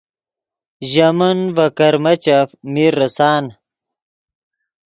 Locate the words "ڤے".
1.55-1.65